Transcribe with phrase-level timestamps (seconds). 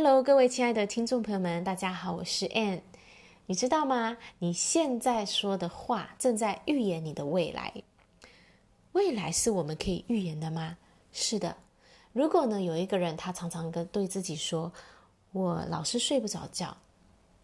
[0.00, 2.82] Hello，各位亲爱的听众朋友们，大家好，我是 Ann。
[3.46, 4.16] 你知道吗？
[4.38, 7.82] 你现在说的话正在预言你的未来。
[8.92, 10.78] 未来是我们可以预言的吗？
[11.10, 11.56] 是的。
[12.12, 14.72] 如果呢，有一个人他常常跟对自己说
[15.34, 16.76] ：“我老是睡不着觉”，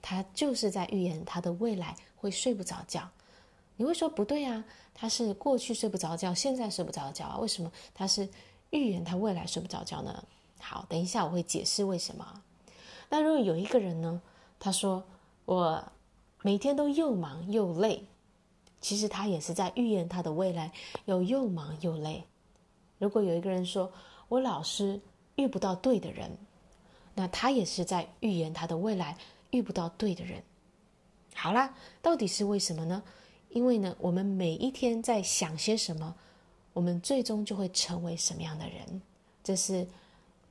[0.01, 3.11] 他就是在预言他的未来会睡不着觉。
[3.75, 4.65] 你会说不对啊？
[4.95, 7.39] 他是过去睡不着觉，现在睡不着觉啊？
[7.39, 8.29] 为什么他是
[8.71, 10.25] 预言他未来睡不着觉呢？
[10.61, 12.43] 好，等一下我会解释为什么。
[13.11, 14.21] 那如果有一个人呢，
[14.59, 15.05] 他说
[15.45, 15.85] 我
[16.43, 18.07] 每天都又忙又累，
[18.81, 20.73] 其实他也是在预言他的未来
[21.05, 22.25] 有又忙又累。
[22.99, 23.93] 如果有一个人说
[24.29, 25.01] 我老是
[25.37, 26.37] 遇不到对的人，
[27.15, 29.17] 那他也是在预言他的未来
[29.51, 30.43] 遇不到对的人。
[31.35, 33.03] 好啦，到底是为什么呢？
[33.51, 36.15] 因为呢，我们每一天在想些什么，
[36.73, 39.03] 我们最终就会成为什么样的人。
[39.43, 39.87] 这是。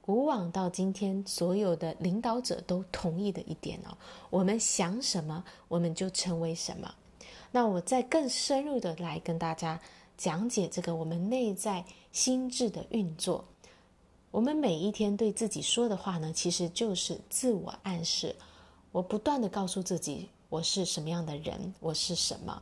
[0.05, 3.97] 古往到今天，所有的领导者都同意的一点哦，
[4.29, 6.93] 我们想什么，我们就成为什么。
[7.51, 9.79] 那我再更深入的来跟大家
[10.17, 13.45] 讲解这个我们内在心智的运作。
[14.29, 18.35] 我们每一天对自己说的话呢，其实就是自我暗示。
[18.91, 22.61] 我不断的告诉自己，我是什么样的人，我是什么，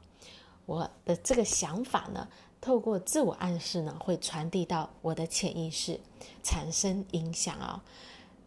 [0.67, 2.27] 我的这个想法呢，
[2.61, 5.99] 透过自我暗示呢，会传递到我的潜意识，
[6.43, 7.83] 产生影响啊。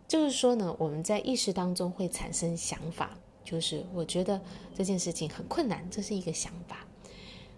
[0.07, 3.11] 就是说呢，我们在意识当中会产生想法，
[3.45, 4.41] 就是我觉得
[4.73, 6.87] 这件事情很困难，这是一个想法。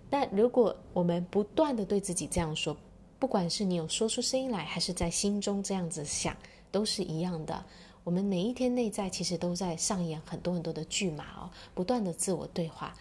[0.08, 2.74] 但如果我们不断的对自己这样说，
[3.18, 6.34] 不管是你有说出声音来，还是在心中这样子想，
[6.70, 7.62] 都是一样的。
[8.04, 12.94] 我们每一天内在其实都在上演很多很多的剧码哦，不断的自我对话，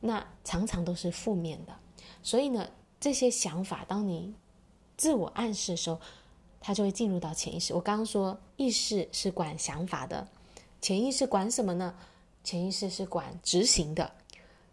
[0.00, 1.72] 那常常都是负面的。
[2.22, 2.68] 所以呢，
[3.04, 4.32] 这些想法，当你
[4.96, 6.00] 自我暗示的时候，
[6.58, 7.74] 它就会进入到潜意识。
[7.74, 10.26] 我刚刚说，意识是管想法的，
[10.80, 11.94] 潜意识管什么呢？
[12.42, 14.10] 潜意识是管执行的。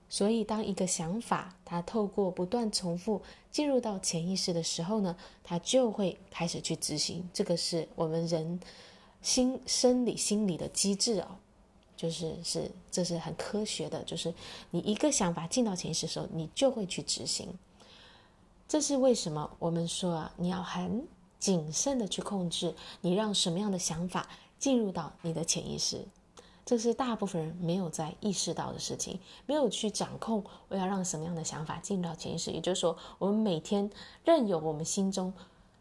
[0.07, 5.13] 所以，当一个想法它透过不断重复进入到潜意识的时候呢，
[5.44, 7.29] 它就会开始去执行。
[7.33, 8.57] 这个是我们人
[9.22, 11.35] 心生理心理的机制哦，
[11.97, 14.33] 就是是这是很科学的，就是
[14.69, 17.53] 你一个想法进到潜意识的时候，你就会去执行。
[18.71, 21.05] 这是为什么我们说啊，你要很
[21.37, 24.25] 谨慎的去控制你让什么样的想法
[24.57, 26.05] 进入到你的潜意识，
[26.65, 32.49] 这是大部分人没有在意识到的事情，没有去掌控我要让什么样的想法进入到潜意识。
[32.49, 33.91] 也就是说，我们每天
[34.23, 35.33] 任由我们心中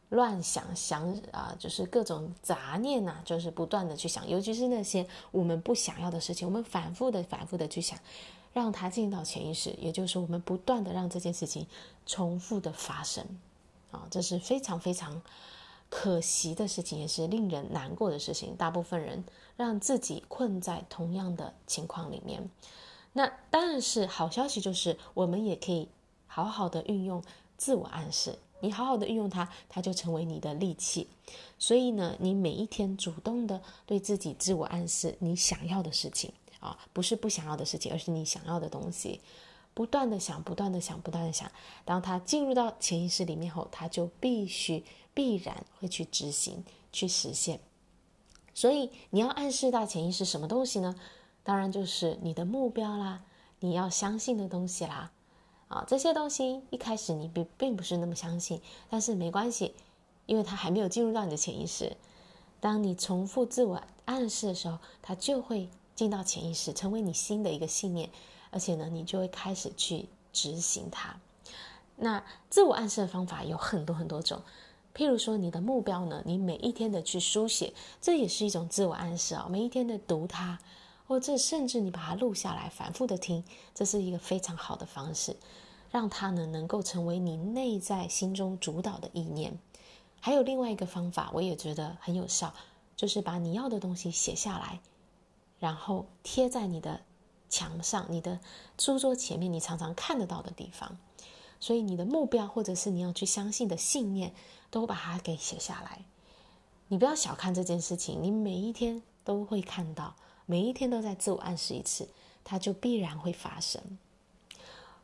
[0.08, 7.96] 乱想想啊，就是各种杂念呐，就是不断的去想，尤其是那些我们不想要的事情，我们反复的、反复的去想。
[8.52, 11.66] 让它进到潜意识，也就是，我们不断的让这件事情
[12.04, 13.24] 重复的发生，
[13.90, 15.22] 啊，这是非常非常
[15.88, 18.56] 可惜的事情，也是令人难过的事情。
[18.56, 19.24] 大部分人
[19.56, 22.48] 让自己困在同样的情况里面。
[23.12, 25.88] 那但是好消息就是，我们也可以
[26.26, 27.22] 好好的运用
[27.56, 31.08] 自我暗示，你好好的运用它，它就成为你的利器。
[31.58, 36.32] 所以呢，你每一天主动的对自己自我暗示你想要的事情。
[36.60, 39.20] 啊，不是不想要的事情，而是你想要的东西，
[39.72, 41.50] 不断的想，不断的想，不断的想。
[41.84, 44.84] 当它进入到潜意识里面后，它就必须
[45.14, 46.62] 必然会去执行，
[46.92, 47.60] 去实现。
[48.52, 50.94] 所以你要暗示到潜意识什么东西呢？
[51.42, 53.22] 当然就是你的目标啦，
[53.60, 55.10] 你要相信的东西啦。
[55.68, 58.60] 啊，这些东西一开始你并并不是那么相信，
[58.90, 59.74] 但是没关系，
[60.26, 61.96] 因为它还没有进入到你的潜意识。
[62.60, 65.70] 当你重复自我暗示的时候，它就会。
[66.00, 68.08] 进到潜意识，成为你新的一个信念，
[68.50, 71.14] 而且呢，你就会开始去执行它。
[71.94, 74.40] 那自我暗示的方法有很多很多种，
[74.94, 80.58] 譬如说你的目标呢，你每一天的去书写，这也是一种自我暗示啊、每一天的读它，
[81.06, 83.44] 或者甚至你把它录下来，反复的听，
[83.74, 85.36] 这是一个非常好的方式，
[85.90, 89.58] 让它呢能够成为你内在心中主导的意念。
[90.18, 92.54] 还有另外一个方法，我也觉得很有效，
[92.96, 94.80] 就是把你要的东西写下来。
[95.60, 97.02] 然后贴在你的
[97.48, 98.40] 墙上，你的
[98.78, 100.98] 书桌前面，你常常看得到的地方。
[101.60, 104.34] 所以你的目标，或者是你要去相信的信念，
[104.70, 106.06] 都把它给写下来。
[106.88, 110.16] 你不要小看这件事情，你每一天都会看到，
[110.46, 112.08] 每一天都在自我暗示一次，
[112.42, 113.98] 它就必然会发生。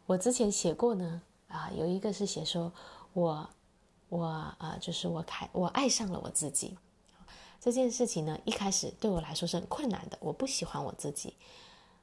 [0.06, 2.72] 我之前写过呢，啊，有一个是写说
[3.12, 3.50] 我，
[4.08, 6.78] 我啊，就是我开，我爱上了我自己。
[7.66, 11.34] 这件事情呢，一开始对我来说是很困难的，我不喜欢我自己。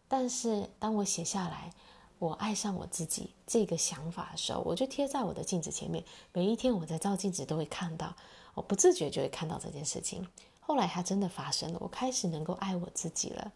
[0.10, 1.72] 但是当我写下来，
[2.20, 6.04] 我爱上我自己这个想法的时候，我就贴在我的镜子前面。
[6.34, 8.14] 每一天我在照镜子都会看到，
[8.56, 10.28] 我不自觉就会看到这件事情。
[10.60, 13.54] 后来它真的发生了，我开始能够爱我自己了，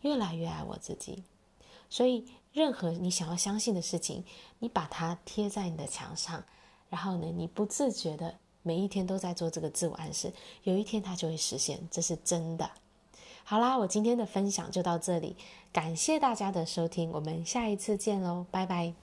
[0.00, 1.22] 越来越爱我自己。
[1.90, 4.24] 所以，任何你想要相信的事情，
[4.58, 6.42] 你把它贴在你的墙上，
[6.88, 10.32] 然后呢，你不自觉的每一天都在做这个自我暗示，
[10.64, 12.70] 有一天它就会实现，这是真的。
[13.44, 15.36] 好啦，我今天的分享就到这里，
[15.72, 18.94] 感谢大家的收听，我们下一次见喽，拜拜。